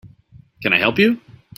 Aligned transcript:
Can 0.63 0.73
I 0.73 0.79
help 0.79 0.97
you? 0.97 1.19